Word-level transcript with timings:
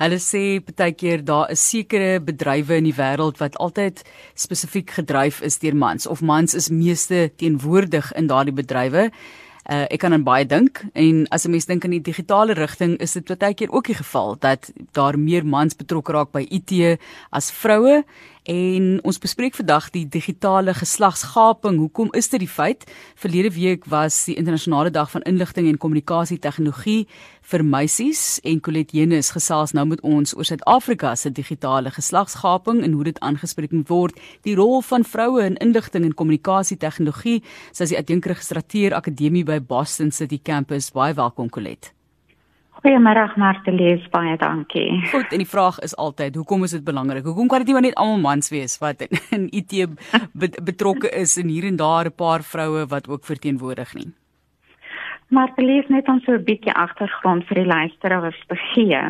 Hulle 0.00 0.16
sê 0.16 0.62
baie 0.64 0.94
keer 0.96 1.20
daar 1.28 1.50
is 1.52 1.60
sekere 1.60 2.22
bedrywe 2.24 2.78
in 2.80 2.86
die 2.88 2.96
wêreld 2.96 3.36
wat 3.36 3.58
altyd 3.60 4.00
spesifiek 4.32 4.94
gedryf 4.96 5.42
is 5.44 5.58
deur 5.60 5.76
mans 5.76 6.08
of 6.08 6.22
mans 6.24 6.56
is 6.56 6.70
meeste 6.72 7.26
teenwoordig 7.36 8.08
in 8.16 8.30
daardie 8.30 8.56
bedrywe. 8.56 9.10
Uh, 9.70 9.84
ek 9.92 10.00
kan 10.00 10.16
aan 10.16 10.24
baie 10.24 10.46
dink 10.48 10.80
en 10.96 11.26
as 11.30 11.44
'n 11.44 11.52
mens 11.52 11.68
dink 11.68 11.84
aan 11.84 11.92
die 11.92 12.00
digitale 12.00 12.56
rigting 12.56 12.96
is 12.96 13.12
dit 13.12 13.38
baie 13.38 13.54
keer 13.54 13.70
ook 13.70 13.86
die 13.86 13.94
geval 14.00 14.36
dat 14.40 14.72
daar 14.92 15.18
meer 15.18 15.44
mans 15.44 15.76
betrokke 15.76 16.12
raak 16.12 16.32
by 16.32 16.46
IT 16.50 16.98
as 17.30 17.50
vroue 17.50 18.02
En 18.50 18.98
ons 19.06 19.18
bespreek 19.22 19.54
vandag 19.54 19.92
die 19.94 20.08
digitale 20.10 20.72
geslagsgaping. 20.74 21.76
Hoekom 21.78 22.08
is 22.18 22.28
dit 22.32 22.42
die 22.42 22.48
feit? 22.50 22.82
Verlede 23.14 23.52
week 23.54 23.84
was 23.86 24.24
die 24.26 24.34
internasionale 24.34 24.90
dag 24.90 25.10
van 25.10 25.22
inligting 25.22 25.68
en 25.70 25.78
kommunikasie 25.78 26.38
tegnologie 26.38 27.06
vir 27.46 27.64
meisies 27.64 28.40
en 28.42 28.58
Colette 28.60 28.96
Jenus 28.96 29.30
gesels 29.36 29.70
nou 29.76 29.86
met 29.92 30.02
ons 30.02 30.34
oor 30.34 30.48
Suid-Afrika 30.48 31.14
se 31.14 31.30
digitale 31.30 31.94
geslagsgaping 31.94 32.82
en 32.82 32.98
hoe 32.98 33.06
dit 33.12 33.22
aangespreek 33.22 33.70
moet 33.70 33.88
word. 33.88 34.18
Die 34.42 34.58
rol 34.58 34.82
van 34.82 35.06
vroue 35.06 35.46
in 35.46 35.60
inligting 35.62 36.04
en 36.04 36.18
kommunikasie 36.18 36.80
tegnologie. 36.82 37.38
Sy 37.70 37.86
is 37.86 37.94
die 37.94 38.02
adjunkregistrateur 38.02 38.98
akademie 38.98 39.46
by 39.46 39.60
Boston 39.62 40.10
City 40.10 40.42
Campus. 40.42 40.90
Baie 40.90 41.14
welkom 41.14 41.54
Colette. 41.54 41.99
Goeiemôre 42.80 43.26
Martelies, 43.36 44.04
baie 44.08 44.38
dankie. 44.40 45.02
Goed, 45.10 45.34
en 45.34 45.42
die 45.42 45.48
vraag 45.48 45.78
is 45.84 45.92
altyd, 46.00 46.38
hoekom 46.40 46.62
is 46.64 46.72
dit 46.72 46.84
belangrik? 46.84 47.26
Hoekom 47.28 47.50
kan 47.52 47.60
dit 47.60 47.68
nie 47.74 47.90
net 47.90 47.98
almal 48.00 48.22
mans 48.22 48.48
wees 48.48 48.78
wat 48.80 49.04
in, 49.04 49.20
in 49.36 49.44
IT 49.52 49.84
betrokke 50.64 51.10
is 51.12 51.36
en 51.36 51.52
hier 51.52 51.66
en 51.68 51.76
daar 51.76 52.08
'n 52.08 52.16
paar 52.16 52.40
vroue 52.40 52.86
wat 52.88 53.08
ook 53.08 53.28
verteenwoordig 53.28 53.94
nie? 53.94 54.08
Martelies 55.28 55.88
net 55.88 56.08
om 56.08 56.20
so 56.24 56.32
'n 56.32 56.44
bietjie 56.44 56.72
agtergrond 56.72 57.44
vir 57.46 57.56
die 57.62 57.68
luisteraars 57.68 58.40
te 58.48 58.56
gee. 58.72 59.04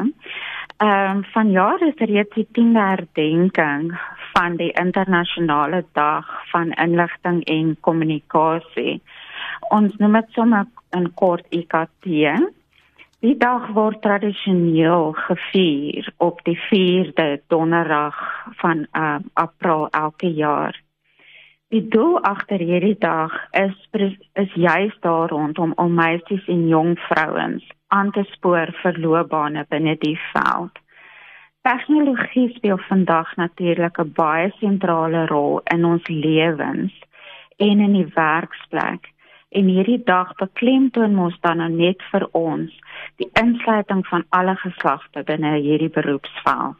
Ehm 0.82 1.16
um, 1.16 1.24
van 1.32 1.50
jare 1.50 1.94
is 1.94 2.08
reeds 2.10 2.34
die 2.34 2.48
10de 2.52 2.82
herdenking 2.90 3.98
van 4.34 4.56
die 4.56 4.72
internasionale 4.72 5.84
dag 5.92 6.26
van 6.50 6.72
inligting 6.72 7.44
en 7.44 7.76
kommunikasie. 7.80 9.00
Ons 9.70 9.96
noem 9.96 10.12
dit 10.12 10.28
sommer 10.30 10.66
in 10.90 11.14
kort 11.14 11.46
IKT. 11.50 12.06
Die 13.20 13.36
dag 13.36 13.66
word 13.76 13.98
tradisioneel 14.00 15.10
gevier 15.12 16.06
op 16.24 16.38
die 16.44 16.56
4de 16.56 17.42
donderdag 17.52 18.16
van 18.62 18.86
uh, 18.96 19.16
April 19.32 19.88
elke 19.90 20.30
jaar. 20.32 20.80
Die 21.68 21.82
doel 21.88 22.16
agter 22.24 22.64
hierdie 22.64 22.96
dag 22.98 23.36
is 23.52 23.76
is 24.32 24.54
juis 24.54 24.96
daar 25.00 25.28
rondom 25.28 25.72
om 25.76 25.94
meisies 25.94 26.48
en 26.48 26.64
jong 26.68 26.96
vrouens 26.98 27.68
aan 27.92 28.10
te 28.10 28.24
spoor 28.30 28.72
vir 28.80 28.98
loopbane 29.04 29.66
binne 29.68 29.98
die 30.00 30.16
veld. 30.32 30.80
Tegnologie 31.60 32.48
speel 32.56 32.80
vandag 32.88 33.36
natuurlik 33.36 34.00
'n 34.00 34.12
baie 34.16 34.50
sentrale 34.64 35.26
rol 35.26 35.60
in 35.64 35.84
ons 35.84 36.08
lewens 36.08 36.92
en 37.56 37.80
in 37.80 37.92
die 37.92 38.12
werksplek 38.14 39.12
en 39.50 39.66
hierdie 39.66 40.02
dag 40.04 40.34
beklemtoon 40.38 41.18
ons 41.18 41.38
dan 41.40 41.56
nou 41.56 41.70
net 41.70 42.02
vir 42.10 42.26
ons 42.32 42.72
die 43.20 43.28
insluiting 43.36 44.06
van 44.08 44.24
alle 44.36 44.56
geslagte 44.62 45.22
binne 45.28 45.58
hierdie 45.60 45.92
beroepsveld. 45.92 46.78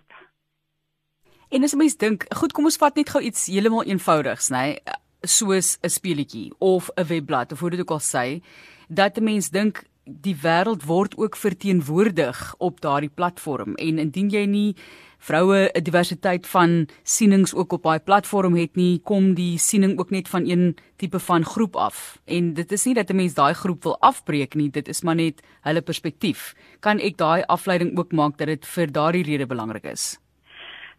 En 1.50 1.66
as 1.66 1.74
mens 1.74 1.96
dink, 1.98 2.24
goed, 2.41 2.55
kom 2.55 2.69
ons 2.70 2.78
vat 2.80 2.96
net 2.96 3.10
gou 3.12 3.22
iets 3.27 3.48
heeltemal 3.50 3.88
eenvoudigs, 3.91 4.50
nê, 4.55 4.78
soos 5.20 5.78
'n 5.83 5.91
speletjie 5.91 6.52
of 6.58 6.91
'n 6.96 7.06
webblad 7.06 7.52
of 7.52 7.61
hoe 7.61 7.70
dit 7.70 7.80
ook 7.80 7.91
al 7.91 8.05
sê, 8.14 8.42
dat 8.88 9.18
'n 9.18 9.24
mens 9.24 9.50
dink 9.50 9.84
die 10.05 10.36
wêreld 10.36 10.84
word 10.86 11.16
ook 11.16 11.36
verteenwoordig 11.36 12.55
op 12.58 12.80
daardie 12.80 13.12
platform 13.14 13.74
en 13.74 13.98
indien 13.98 14.30
jy 14.30 14.44
nie 14.46 14.77
vroue 15.21 15.71
'n 15.73 15.83
diversiteit 15.83 16.47
van 16.47 16.89
sienings 17.03 17.55
ook 17.55 17.73
op 17.73 17.83
daai 17.83 18.01
platform 18.01 18.57
het 18.57 18.77
nie, 18.77 19.01
kom 19.05 19.35
die 19.35 19.59
siening 19.59 19.99
ook 19.99 20.11
net 20.11 20.29
van 20.29 20.49
een 20.49 20.77
tipe 20.97 21.19
van 21.19 21.45
groep 21.45 21.77
af. 21.77 22.19
En 22.27 22.55
dit 22.55 22.73
is 22.73 22.85
nie 22.85 22.95
dat 22.95 23.11
'n 23.11 23.17
mens 23.17 23.35
daai 23.35 23.55
groep 23.55 23.83
wil 23.83 24.01
afbreek 24.01 24.55
nie, 24.55 24.70
dit 24.70 24.89
is 24.89 25.03
maar 25.03 25.14
net 25.14 25.42
hulle 25.63 25.83
perspektief. 25.83 26.55
Kan 26.80 26.98
ek 26.98 27.17
daai 27.17 27.42
afleiding 27.47 27.98
ook 27.98 28.13
maak 28.13 28.39
dat 28.39 28.47
dit 28.47 28.67
vir 28.67 28.92
daardie 28.92 29.25
rede 29.25 29.47
belangrik 29.47 29.85
is? 29.85 30.19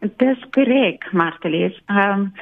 Dit 0.00 0.22
is 0.22 0.38
korrek, 0.50 1.12
Martelies. 1.12 1.80
Ehm 1.86 2.20
um, 2.20 2.32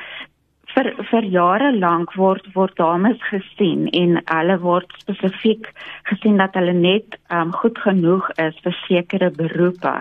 vir 0.74 0.90
vir 1.10 1.26
jare 1.34 1.72
lank 1.76 2.12
word 2.16 2.46
word 2.54 2.76
dames 2.76 3.18
gesien 3.30 3.88
en 4.00 4.20
hulle 4.30 4.58
word 4.62 4.92
spesifiek 5.02 5.66
gesien 6.10 6.36
dat 6.36 6.54
hulle 6.54 6.72
net 6.72 7.18
um, 7.28 7.52
goed 7.52 7.78
genoeg 7.78 8.30
is 8.38 8.58
vir 8.64 8.76
sekere 8.86 9.30
beroepe 9.30 9.94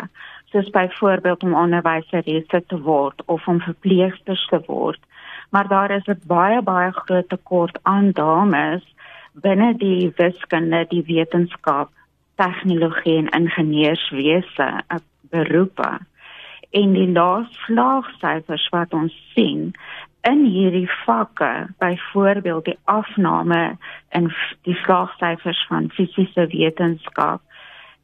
soos 0.51 0.69
byvoorbeeld 0.69 1.43
om 1.43 1.53
onderwyseresse 1.53 2.63
te 2.67 2.81
word 2.81 3.21
of 3.25 3.47
om 3.47 3.61
verpleegsters 3.61 4.45
te 4.47 4.61
word. 4.65 4.99
Maar 5.49 5.67
daar 5.67 5.91
is 5.91 6.05
'n 6.05 6.21
baie 6.27 6.61
baie 6.61 6.91
groot 6.91 7.29
tekort 7.29 7.79
aan 7.83 8.11
dames 8.11 8.83
binne 9.33 9.73
die 9.77 10.11
wiskunde, 10.15 10.85
die 10.89 11.03
wetenskap, 11.07 11.89
tegnologie 12.35 13.17
en 13.17 13.29
ingenieurswese 13.29 14.83
beroepe. 15.29 15.99
En 16.69 16.93
die 16.93 17.11
laagslaagsyfers 17.11 18.69
wat 18.69 18.93
ons 18.93 19.13
sien 19.33 19.73
in 20.21 20.45
hierdie 20.45 20.89
vakke, 21.05 21.67
byvoorbeeld 21.77 22.65
die 22.65 22.77
afname 22.83 23.77
in 24.09 24.31
die 24.67 24.75
slaagsyfers 24.83 25.65
van 25.67 25.89
fisiese 25.89 26.47
wetenskap 26.47 27.41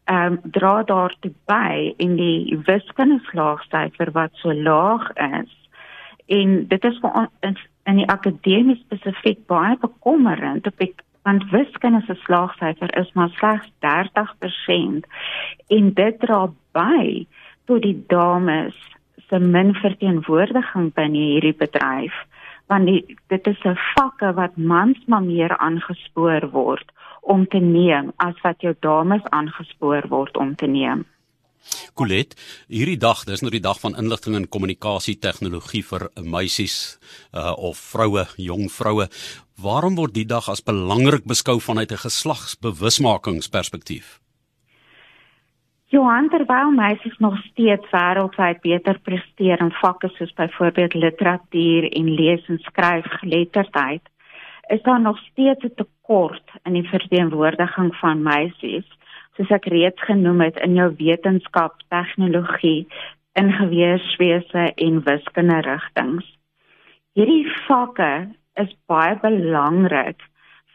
ehm 0.06 0.34
um, 0.34 0.40
dra 0.44 0.84
daartoe 0.84 1.32
by 1.50 1.94
in 1.98 2.16
die 2.16 2.58
wiskundeslaagsyfer 2.66 4.12
wat 4.12 4.32
so 4.34 4.54
laag 4.54 5.10
is. 5.14 5.54
En 6.26 6.68
dit 6.68 6.84
is 6.84 7.00
vir 7.02 7.16
ons 7.42 7.64
in 7.86 8.02
die 8.02 8.10
akademie 8.10 8.78
spesifiek 8.82 9.46
baie 9.50 9.78
bekommerend 9.82 10.68
op 10.68 10.82
ek 10.86 11.02
want 11.26 11.48
wiskunde 11.50 12.02
se 12.06 12.16
slaagsyfer 12.22 12.92
is 13.02 13.12
maar 13.14 13.30
slegs 13.38 13.70
30% 13.86 15.08
en 15.78 15.94
dit 16.00 16.20
dra 16.22 16.42
by 16.78 17.26
tot 17.66 17.82
die 17.82 17.98
dames 18.14 18.78
se 19.30 19.40
min 19.40 19.74
verteenwoordiging 19.82 20.92
binne 20.98 21.24
hierdie 21.32 21.58
bedryf 21.62 22.18
want 22.70 22.90
die, 22.90 23.18
dit 23.34 23.48
is 23.48 23.62
'n 23.66 23.78
vakke 23.94 24.34
wat 24.42 24.58
mans 24.58 25.02
maar 25.06 25.26
meer 25.26 25.58
aangespoor 25.58 26.50
word 26.52 26.92
om 27.26 27.48
te 27.50 27.58
neem 27.60 28.14
as 28.22 28.38
wat 28.44 28.62
jou 28.62 28.76
dames 28.86 29.24
aangespoor 29.36 30.08
word 30.10 30.38
om 30.38 30.56
te 30.56 30.68
neem. 30.70 31.06
Colet, 31.98 32.36
hierdie 32.70 33.02
dag, 33.02 33.24
dis 33.26 33.42
nou 33.42 33.50
die 33.54 33.64
dag 33.64 33.80
van 33.82 33.96
inligting 33.98 34.36
en 34.38 34.50
kommunikasie 34.56 35.16
tegnologie 35.18 35.84
vir 35.88 36.10
meisies 36.22 37.00
uh, 37.34 37.54
of 37.58 37.78
vroue, 37.94 38.26
jong 38.38 38.70
vroue. 38.70 39.08
Waarom 39.62 39.96
word 39.98 40.14
die 40.14 40.26
dag 40.30 40.50
as 40.52 40.62
belangrik 40.62 41.26
beskou 41.26 41.60
vanuit 41.60 41.92
'n 41.92 41.98
geslagsbewusmakingsperspektief? 42.06 44.20
Johan 45.94 46.30
terwyl 46.30 46.72
meisies 46.76 47.18
nog 47.24 47.38
steeds 47.46 47.92
wêreldwyd 47.92 48.62
beter 48.62 49.00
presteer 49.00 49.62
in 49.62 49.72
vakke 49.82 50.10
soos 50.18 50.34
byvoorbeeld 50.34 50.94
literatuur 50.94 51.92
en 51.92 52.14
lees 52.20 52.48
en 52.52 52.60
skryf 52.60 53.06
geletterdheid, 53.22 54.04
is 54.68 54.82
daar 54.82 55.02
nog 55.02 55.18
steeds 55.18 55.64
'n 55.64 55.74
tekort 55.76 56.50
in 56.64 56.74
die 56.74 56.90
verteenwoordiging 56.90 57.96
van 57.96 58.24
meisies, 58.24 58.88
soos 59.36 59.50
ek 59.50 59.66
reeds 59.66 60.02
genoem 60.02 60.42
het 60.42 60.58
in 60.60 60.74
jou 60.74 60.94
wetenskap, 60.98 61.74
tegnologie, 61.90 62.88
ingenieurswese 63.34 64.74
en 64.76 65.04
wiskunde 65.04 65.60
rigtings. 65.62 66.38
Hierdie 67.14 67.48
vakke 67.68 68.28
is 68.54 68.76
baie 68.88 69.16
belangrik 69.22 70.22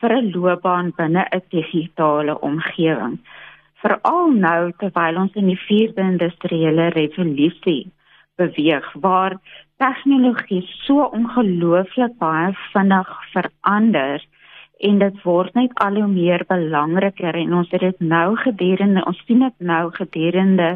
vir 0.01 0.13
'n 0.17 0.31
loopbaan 0.35 0.93
binne 0.97 1.25
'n 1.31 1.43
digitale 1.49 2.41
omgewing. 2.41 3.19
Veral 3.83 4.31
nou 4.31 4.73
terwyl 4.79 5.17
ons 5.17 5.35
in 5.35 5.47
die 5.47 5.61
4de 5.69 6.03
industriële 6.03 6.89
revolusie 6.89 7.93
beweeg 8.37 8.93
waar 8.93 9.39
tegnologie 9.83 10.63
so 10.85 11.09
ongelooflik 11.17 12.19
baie 12.23 12.53
vinnig 12.73 13.11
verander 13.33 14.27
en 14.89 14.99
dit 15.03 15.23
word 15.25 15.55
net 15.59 15.73
al 15.85 15.97
hoe 16.01 16.09
meer 16.09 16.45
belangriker 16.49 17.37
en 17.43 17.55
ons 17.61 17.71
het 17.75 17.85
dit 17.85 18.03
nou 18.13 18.37
gedurende 18.43 19.05
ons 19.09 19.23
sien 19.27 19.45
dit 19.47 19.67
nou 19.73 19.85
gedurende 19.97 20.71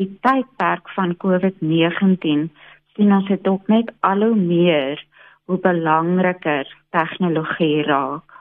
die 0.00 0.10
tydperk 0.26 0.90
van 0.96 1.16
COVID-19 1.24 2.48
sien 2.96 3.14
ons 3.16 3.30
dit 3.30 3.48
ook 3.48 3.70
net 3.72 3.94
al 4.06 4.26
hoe 4.26 4.36
meer 4.36 5.02
hoe 5.50 5.58
belangriker 5.58 6.68
tegnologie 6.94 7.82
raak. 7.82 8.39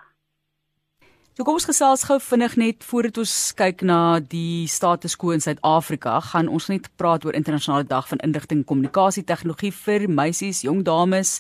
So 1.40 1.46
kom 1.48 1.56
ons 1.56 1.70
gesels 1.70 2.02
gou 2.04 2.18
vinnig 2.20 2.58
net 2.60 2.84
voordat 2.84 3.16
ons 3.22 3.34
kyk 3.56 3.86
na 3.88 4.20
die 4.20 4.66
status 4.68 5.14
quo 5.16 5.32
in 5.32 5.40
Suid-Afrika, 5.40 6.18
gaan 6.34 6.50
ons 6.52 6.66
net 6.68 6.90
praat 7.00 7.24
oor 7.24 7.38
internasionale 7.40 7.88
dag 7.88 8.10
van 8.10 8.20
inligting 8.28 8.60
en 8.60 8.66
kommunikasie 8.68 9.24
tegnologie 9.24 9.72
vir 9.72 10.10
meisies, 10.12 10.66
jong 10.68 10.82
dames. 10.84 11.38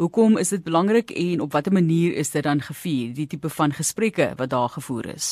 Hoekom 0.00 0.40
is 0.40 0.54
dit 0.54 0.64
belangrik 0.64 1.12
en 1.12 1.44
op 1.44 1.52
watter 1.52 1.76
manier 1.76 2.16
is 2.16 2.32
dit 2.32 2.46
dan 2.48 2.64
gevier, 2.64 3.12
die 3.12 3.28
tipe 3.28 3.52
van 3.58 3.76
gesprekke 3.76 4.30
wat 4.40 4.54
daar 4.56 4.72
gevoer 4.78 5.10
is? 5.12 5.28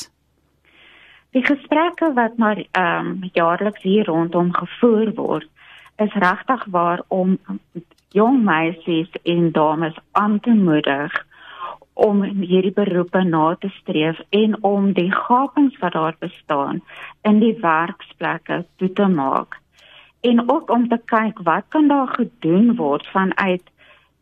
Die 1.33 1.47
gesprekke 1.49 2.13
wat 2.13 2.37
maar 2.37 2.61
ehm 2.61 3.15
um, 3.15 3.27
jaarliks 3.33 3.81
hier 3.81 4.13
rondom 4.13 4.53
gevoer 4.53 5.17
word, 5.17 5.49
is 5.97 6.13
regtig 6.13 6.69
waar 6.69 7.01
om 7.09 7.39
jong 8.13 8.45
meisies 8.45 9.09
en 9.25 9.53
dames 9.57 9.97
aan 10.13 10.41
te 10.45 10.53
moedig 10.53 11.23
om 11.95 12.23
hierdie 12.23 12.73
beroepe 12.73 13.25
na 13.25 13.55
te 13.61 13.69
streef 13.69 14.21
en 14.31 14.57
om 14.63 14.93
die 14.93 15.11
gapings 15.13 15.79
wat 15.79 15.93
daar 15.93 16.17
bestaan 16.19 16.81
in 17.23 17.41
die 17.41 17.55
werksplekke 17.61 18.65
toe 18.77 18.93
te 18.93 19.09
maak. 19.09 19.59
En 20.21 20.51
ook 20.51 20.71
om 20.71 20.89
te 20.89 21.01
kyk 21.05 21.39
wat 21.45 21.65
kan 21.69 21.89
daar 21.89 22.09
gedoen 22.09 22.77
word 22.77 23.07
vanuit 23.07 23.63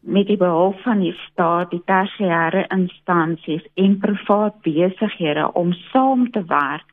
met 0.00 0.26
die 0.26 0.36
behulp 0.36 0.80
van 0.80 0.98
die 1.04 1.14
staat, 1.28 1.70
die 1.70 1.82
tersiêre 1.84 2.64
instansies 2.72 3.66
en 3.74 3.98
privaat 3.98 4.62
besighede 4.64 5.52
om 5.52 5.72
saam 5.72 6.30
te 6.30 6.44
werk 6.44 6.88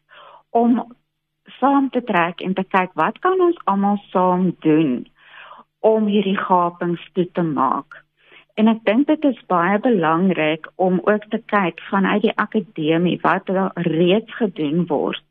om 0.50 0.82
saam 1.60 1.90
te 1.90 2.02
trek 2.04 2.42
en 2.42 2.54
te 2.54 2.64
kyk 2.64 2.92
wat 3.00 3.20
kan 3.20 3.40
ons 3.42 3.60
almal 3.66 4.00
saam 4.12 4.50
doen 4.66 5.08
om 5.80 6.10
hierdie 6.12 6.38
gapings 6.38 7.04
toe 7.14 7.28
te 7.32 7.44
maak. 7.44 8.04
En 8.58 8.68
ek 8.72 8.80
dink 8.90 9.06
dit 9.06 9.26
is 9.30 9.42
baie 9.52 9.78
belangrik 9.80 10.66
om 10.76 10.98
ook 11.06 11.26
te 11.30 11.38
kyk 11.54 11.82
vanuit 11.92 12.24
die 12.26 12.34
akademie 12.42 13.20
wat 13.22 13.52
reeds 13.86 14.34
gedoen 14.40 14.88
word. 14.90 15.22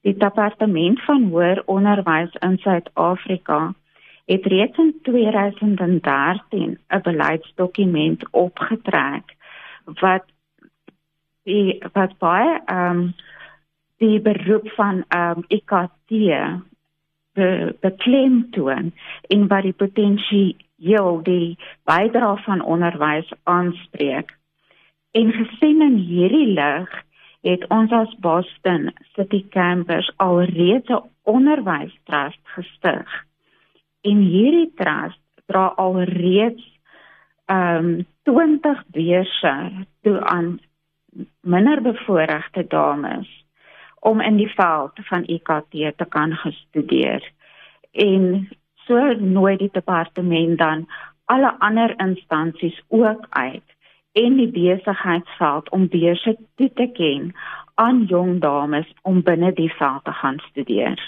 Die 0.00 0.16
departement 0.16 1.02
van 1.04 1.26
hoër 1.28 1.60
onderwys 1.68 2.32
in 2.40 2.56
Suid-Afrika 2.62 3.74
het 4.32 4.46
reeds 4.46 4.78
in 4.78 4.94
2013 5.02 6.78
'n 6.88 7.02
beleidsdokument 7.02 8.24
opgetrek 8.30 9.36
wat 10.00 10.24
die 11.44 11.82
wat 11.92 12.16
baie 12.18 12.60
ehm 12.64 12.96
um, 12.96 13.14
die 14.00 14.20
beroep 14.20 14.70
van 14.80 15.04
ehm 15.08 15.38
um, 15.38 15.44
IKT 15.48 16.08
be, 17.34 17.76
beklemtoon 17.80 18.92
en 19.28 19.46
wat 19.48 19.62
die 19.62 19.76
potensieel 20.80 21.22
die 21.22 21.58
bydra 21.84 22.36
van 22.44 22.62
onderwys 22.62 23.30
aanspreek. 23.44 24.36
En 25.12 25.32
gesien 25.32 25.82
in 25.82 25.96
hierdie 25.96 26.54
lig 26.54 26.88
het 27.42 27.66
ons 27.68 27.90
as 27.92 28.14
Boston 28.20 28.92
City 29.14 29.44
Campus 29.50 30.12
alreeds 30.16 30.88
'n 30.88 31.02
onderwystrust 31.24 32.40
gestig 32.44 33.08
en 34.02 34.18
hierdie 34.18 34.72
trust 34.76 35.20
dra 35.46 35.72
alreeds 35.76 36.62
ehm 37.46 37.84
um, 37.84 38.06
20 38.22 38.84
beurse 38.92 39.86
toe 40.02 40.20
aan 40.20 40.60
minderbevoorregte 41.42 42.64
dames 42.68 43.44
om 44.00 44.20
in 44.20 44.36
die 44.36 44.52
veld 44.54 44.92
van 44.94 45.24
IKT 45.26 45.96
te 45.96 46.06
kan 46.08 46.32
gestudeer. 46.32 47.32
En 47.92 48.48
so 48.90 49.14
nooi 49.22 49.56
die 49.60 49.70
departement 49.72 50.58
dan 50.58 50.86
alle 51.30 51.52
ander 51.62 51.94
instansies 52.02 52.82
ook 52.88 53.26
uit 53.30 53.76
en 54.18 54.36
die 54.40 54.50
besigheidsveld 54.50 55.70
om 55.70 55.86
beurse 55.88 56.34
toe 56.58 56.70
te 56.74 56.88
ken 56.96 57.30
aan 57.74 58.02
jong 58.10 58.40
dames 58.42 58.88
om 59.02 59.22
binne 59.22 59.52
die 59.54 59.70
veld 59.78 60.04
te 60.04 60.12
gaan 60.12 60.38
studeer. 60.50 60.98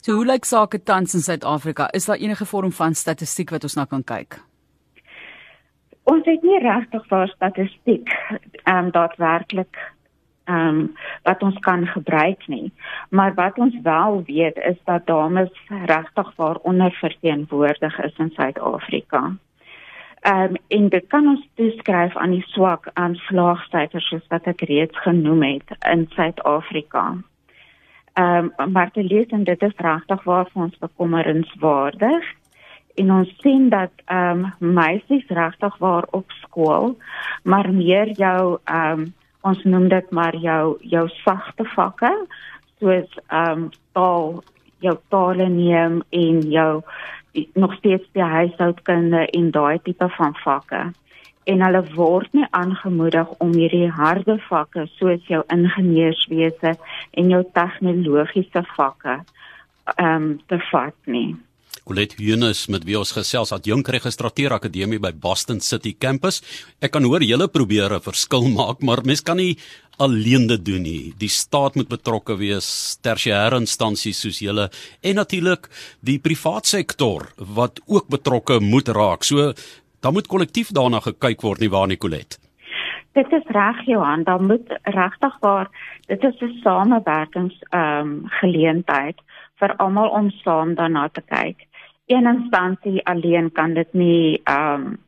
So 0.00 0.14
hoe 0.14 0.26
lyk 0.26 0.44
sake 0.46 0.82
tans 0.82 1.14
in 1.18 1.24
Suid-Afrika? 1.26 1.88
Is 1.90 2.06
daar 2.06 2.22
enige 2.22 2.46
vorm 2.46 2.72
van 2.72 2.94
statistiek 2.94 3.50
wat 3.50 3.66
ons 3.66 3.74
na 3.74 3.84
kan 3.90 4.04
kyk? 4.04 4.38
Ons 6.06 6.22
het 6.30 6.42
nie 6.46 6.60
regtig 6.62 7.02
vir 7.10 7.26
statistiek 7.34 8.14
ehm 8.62 8.86
um, 8.86 8.90
daadwerklik 8.94 9.82
ehm 10.46 10.78
um, 10.78 10.94
wat 11.22 11.42
ons 11.42 11.58
kan 11.58 11.86
gebruik 11.86 12.46
nie. 12.46 12.72
Maar 13.10 13.34
wat 13.34 13.58
ons 13.58 13.74
wel 13.82 14.22
weet 14.26 14.56
is 14.56 14.78
dat 14.84 15.06
dames 15.06 15.50
regtig 15.68 16.32
waar 16.36 16.56
onderverteenwoordig 16.56 17.98
is 17.98 18.16
in 18.16 18.30
Suid-Afrika. 18.30 19.32
Ehm 20.20 20.42
um, 20.42 20.54
en 20.68 20.88
dit 20.88 21.06
kan 21.06 21.26
ons 21.28 21.48
toeskryf 21.54 22.16
aan 22.16 22.30
die 22.30 22.46
swak 22.46 22.90
aanslaagsyfers 22.92 24.08
soos 24.08 24.26
wat 24.28 24.46
ek 24.46 24.60
reeds 24.70 24.98
genoem 25.02 25.42
het 25.42 25.76
in 25.90 26.06
Suid-Afrika. 26.14 27.16
Ehm 28.12 28.50
um, 28.56 28.72
maar 28.72 28.90
te 28.90 29.04
lees 29.04 29.28
en 29.28 29.44
dit 29.44 29.62
is 29.62 29.76
regtig 29.76 30.24
waar 30.24 30.48
vir 30.52 30.62
ons 30.62 30.78
bekommerenswaardig. 30.78 32.24
En 32.94 33.12
ons 33.12 33.36
sien 33.42 33.68
dat 33.68 33.92
ehm 34.04 34.46
um, 34.60 34.74
meisies 34.74 35.26
regtig 35.28 35.78
waar 35.78 36.06
op 36.10 36.30
skool, 36.30 36.98
maar 37.42 37.72
meer 37.72 38.10
jou 38.10 38.58
ehm 38.64 39.00
um, 39.00 39.14
ons 39.48 39.62
noem 39.64 39.88
dit 39.92 40.10
maar 40.10 40.36
jou 40.42 40.76
jou 40.94 41.06
sagte 41.22 41.66
vakke 41.76 42.12
soos 42.80 43.18
ehm 43.28 43.66
um, 43.66 43.70
taal 43.96 44.42
jou 44.84 44.96
tale 45.08 45.48
neem 45.48 46.02
en 46.10 46.40
jou 46.52 46.72
nog 47.54 47.74
steeds 47.74 48.08
die 48.12 48.22
huishoudkunde 48.22 49.26
en 49.38 49.50
daai 49.50 49.78
tipe 49.82 50.08
van 50.18 50.36
vakke 50.44 50.82
en 51.52 51.62
hulle 51.62 51.82
word 51.94 52.32
nie 52.34 52.46
aangemoedig 52.50 53.32
om 53.44 53.54
hierdie 53.54 53.90
harde 54.00 54.38
vakke 54.48 54.86
soos 54.96 55.26
jou 55.30 55.42
ingenieurswese 55.54 56.74
en 57.20 57.34
jou 57.34 57.42
tegnologiese 57.58 58.64
vakke 58.76 59.20
ehm 59.94 60.14
um, 60.14 60.30
te 60.50 60.58
vat 60.70 60.96
nie. 61.04 61.36
Colette 61.84 62.16
Hunes 62.18 62.66
met 62.72 62.84
wie 62.84 62.96
ons 62.98 63.12
gesels 63.12 63.52
at 63.52 63.66
Jong 63.66 63.84
Registrateur 63.84 64.54
Akademie 64.56 65.00
by 65.02 65.12
Boston 65.12 65.60
City 65.60 65.92
Campus. 65.98 66.40
Ek 66.80 66.92
kan 66.94 67.04
hoor 67.04 67.20
julle 67.20 67.48
probeer 67.48 67.92
'n 67.92 68.00
verskil 68.00 68.48
maak, 68.58 68.80
maar 68.82 69.04
mens 69.04 69.20
kan 69.20 69.36
nie 69.36 69.58
alleen 69.98 70.46
dit 70.46 70.64
doen 70.64 70.82
nie. 70.82 71.14
Die 71.18 71.28
staat 71.28 71.74
moet 71.74 71.88
betrokke 71.88 72.36
wees, 72.36 72.98
tersiêre 73.02 73.56
instansies 73.56 74.20
soos 74.20 74.40
julle 74.40 74.70
en 75.02 75.14
natuurlik 75.14 75.68
die 76.00 76.18
privaat 76.18 76.66
sektor 76.66 77.32
wat 77.36 77.80
ook 77.86 78.08
betrokke 78.08 78.60
moet 78.60 78.88
raak. 78.88 79.24
So 79.24 79.52
dan 80.00 80.12
moet 80.12 80.28
kollektief 80.28 80.70
daarna 80.70 81.00
gekyk 81.00 81.42
word 81.42 81.60
nie 81.60 81.70
waar 81.70 81.88
Nicolet. 81.88 82.38
Dit 83.16 83.32
is 83.32 83.46
reg 83.48 83.78
Johan, 83.86 84.22
dan 84.24 84.46
moet 84.46 84.68
regtig 84.82 85.36
waar 85.40 85.70
dit 86.06 86.24
is 86.24 86.40
'n 86.40 86.60
samewerkings 86.62 87.56
ehm 87.70 88.00
um, 88.00 88.28
geleentheid 88.40 89.20
vir 89.60 89.76
almal 89.76 90.08
om 90.08 90.30
saam 90.30 90.74
daarna 90.74 91.08
te 91.08 91.20
kyk. 91.20 91.65
Een 92.06 92.26
instansie 92.26 93.06
alleen 93.06 93.52
kan 93.52 93.74
dit 93.74 93.92
nie 93.92 94.40
ehm 94.44 94.82
um, 94.82 94.98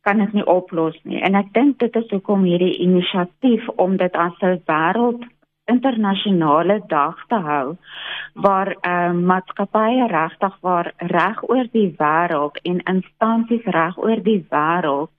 kan 0.00 0.18
dit 0.18 0.32
nie 0.32 0.46
oplos 0.46 0.96
nie. 1.02 1.20
En 1.20 1.34
ek 1.34 1.50
dink 1.52 1.78
dit 1.78 1.96
is 1.96 2.10
hoekom 2.10 2.46
hierdie 2.48 2.78
inisiatief 2.80 3.66
om 3.68 3.96
dit 3.96 4.14
as 4.16 4.38
'n 4.40 4.62
wêreld 4.70 5.26
internasionale 5.68 6.80
dag 6.86 7.26
te 7.28 7.34
hou 7.34 7.76
waar 8.34 8.70
ehm 8.80 9.18
uh, 9.18 9.26
maatskappye 9.30 10.06
regtig 10.06 10.56
waar 10.60 10.92
reg 10.96 11.42
oor 11.48 11.68
die 11.72 11.94
wêreld 11.98 12.56
en 12.62 12.80
instansies 12.94 13.64
reg 13.64 13.98
oor 13.98 14.22
die 14.22 14.46
wêreld 14.50 15.10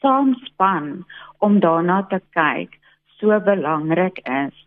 saamspan 0.00 1.04
om 1.38 1.60
daarna 1.60 2.02
te 2.02 2.20
kyk 2.30 2.78
so 3.18 3.40
belangrik 3.40 4.18
is. 4.18 4.66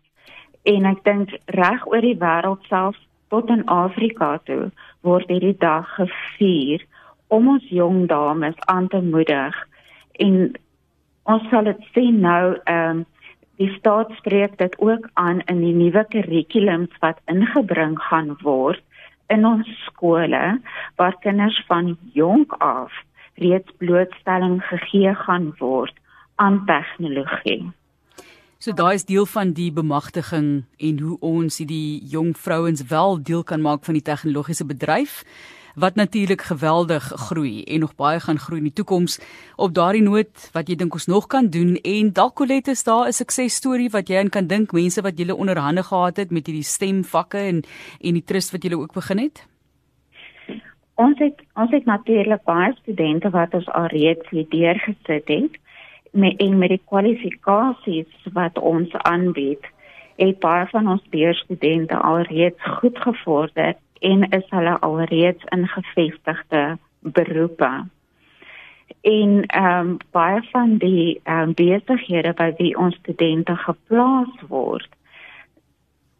En 0.62 0.84
ek 0.84 1.04
dink 1.04 1.28
reg 1.46 1.86
oor 1.86 2.00
die 2.00 2.18
wêreld 2.18 2.62
self 2.68 2.96
tot 3.28 3.48
in 3.48 3.64
Afrika 3.66 4.38
toe 4.44 4.70
word 5.06 5.30
hierdie 5.30 5.56
dag 5.58 5.88
gevier 5.98 6.84
om 7.32 7.48
ons 7.54 7.68
jong 7.68 8.06
dames 8.10 8.58
aan 8.72 8.88
te 8.88 9.00
moedig 9.00 9.56
en 10.24 10.36
ons 11.32 11.48
sal 11.50 11.70
dit 11.70 11.88
sien 11.94 12.20
nou 12.20 12.44
ehm 12.64 13.02
um, 13.02 13.08
die 13.60 13.68
staat 13.76 14.10
spreek 14.18 14.56
dit 14.58 14.72
ook 14.80 15.04
aan 15.20 15.42
in 15.52 15.60
die 15.62 15.74
nuwe 15.76 16.02
kurrikulums 16.10 16.94
wat 17.04 17.20
ingebring 17.30 17.98
gaan 18.08 18.32
word 18.42 18.80
in 19.34 19.46
ons 19.46 19.68
skole 19.84 20.40
waar 20.96 21.18
kinders 21.26 21.58
van 21.68 21.92
jonk 22.16 22.56
af 22.58 22.96
reeds 23.44 23.76
blootstelling 23.78 24.58
gegee 24.70 25.14
gaan 25.14 25.52
word 25.58 25.94
aan 26.36 26.64
tegnologie. 26.66 27.70
So 28.62 28.70
daai 28.70 28.94
is 28.94 29.02
deel 29.02 29.24
van 29.26 29.48
die 29.58 29.72
bemagtiging 29.74 30.50
en 30.86 30.98
hoe 31.02 31.16
ons 31.26 31.56
hierdie 31.58 31.98
jong 32.12 32.28
vrouens 32.38 32.84
wel 32.92 33.16
deel 33.26 33.40
kan 33.42 33.58
maak 33.64 33.80
van 33.82 33.96
die 33.98 34.04
tegnologiese 34.06 34.62
bedryf 34.68 35.16
wat 35.74 35.96
natuurlik 35.98 36.44
geweldig 36.46 37.08
groei 37.24 37.64
en 37.64 37.82
nog 37.82 37.96
baie 37.98 38.20
gaan 38.22 38.38
groei 38.38 38.60
in 38.60 38.68
die 38.68 38.76
toekoms. 38.78 39.18
Op 39.56 39.74
daardie 39.74 40.04
noot 40.06 40.44
wat 40.54 40.70
jy 40.70 40.76
dink 40.78 40.94
ons 40.94 41.08
nog 41.10 41.26
kan 41.26 41.48
doen 41.50 41.74
en 41.74 42.12
dalk 42.14 42.36
Colette 42.38 42.70
is 42.70 42.84
daar 42.86 43.08
'n 43.08 43.18
suksesstorie 43.18 43.90
wat 43.90 44.08
jy 44.08 44.20
aan 44.20 44.30
kan 44.30 44.46
dink 44.46 44.72
mense 44.72 45.02
wat 45.02 45.18
julle 45.18 45.34
onderhande 45.34 45.82
gehad 45.82 46.16
het 46.16 46.30
met 46.30 46.46
hierdie 46.46 46.62
stemvakke 46.62 47.38
en 47.38 47.64
en 48.00 48.14
die 48.14 48.24
trust 48.24 48.52
wat 48.52 48.62
julle 48.62 48.78
ook 48.78 48.94
begin 48.94 49.18
het? 49.18 49.46
Ons 50.94 51.18
het 51.18 51.42
ons 51.56 51.70
het 51.70 51.84
natuurlik 51.84 52.44
baie 52.44 52.72
studente 52.82 53.30
wat 53.30 53.54
ons 53.54 53.68
alreeds 53.68 54.30
leer 54.30 54.78
gesit 54.78 55.26
het 55.26 55.58
met 56.12 56.36
en 56.36 56.58
met 56.58 56.68
die 56.68 56.82
kwalifikasies 56.84 58.28
wat 58.32 58.58
ons 58.58 58.92
aanbied. 58.92 59.64
Het 60.16 60.38
baie 60.38 60.66
van 60.70 60.88
ons 60.88 61.02
leerstudente 61.10 61.96
alreeds 61.96 62.62
goed 62.78 62.98
gevorder 62.98 63.74
en 64.00 64.28
is 64.28 64.46
hulle 64.48 64.78
alreeds 64.80 65.44
in 65.48 65.66
gevestigde 65.68 66.78
beroepe. 67.00 67.72
En 69.00 69.44
ehm 69.46 69.78
um, 69.78 69.96
baie 70.10 70.42
van 70.50 70.76
die 70.76 71.20
ehm 71.22 71.54
um, 71.58 71.80
besighede 71.84 72.32
by 72.32 72.52
wie 72.58 72.76
ons 72.76 72.94
studente 72.94 73.56
geplaas 73.56 74.34
word, 74.48 74.90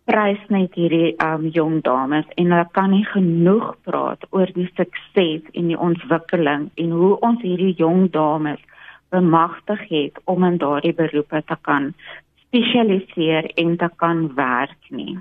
prys 0.05 0.41
net 0.51 0.75
hierdie 0.75 1.15
um 1.23 1.47
jong 1.55 1.79
dames 1.87 2.27
en 2.35 2.51
hulle 2.51 2.67
kan 2.77 2.91
nie 2.91 3.05
genoeg 3.07 3.69
praat 3.87 4.25
oor 4.31 4.51
die 4.57 4.69
sukses 4.75 5.45
en 5.53 5.71
die 5.71 5.79
ontwikkeling 5.79 6.69
en 6.83 6.95
hoe 6.99 7.15
ons 7.29 7.43
hierdie 7.45 7.75
jong 7.79 8.09
dames 8.15 8.61
bemagtig 9.13 9.89
het 9.89 10.21
om 10.25 10.45
in 10.45 10.57
daardie 10.59 10.95
beroepe 10.97 11.43
te 11.47 11.57
kan 11.61 11.93
spesialiseer 12.47 13.51
en 13.55 13.77
te 13.77 13.91
kan 13.97 14.35
werk 14.35 14.89
nie. 14.89 15.19